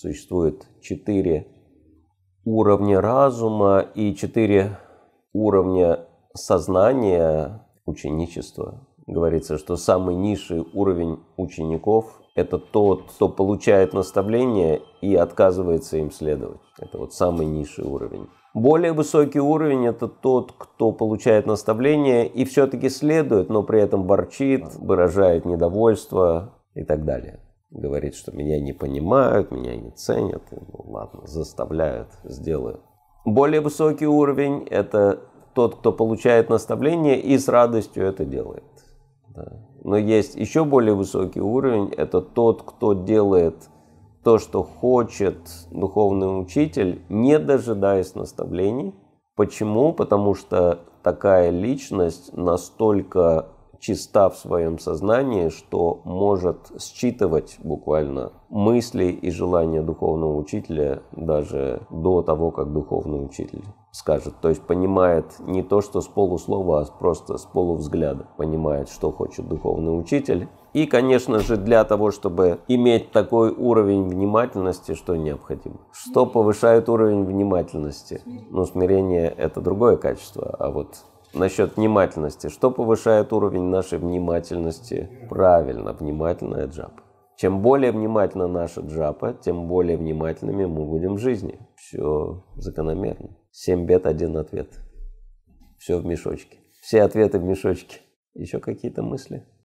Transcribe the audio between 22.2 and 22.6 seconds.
и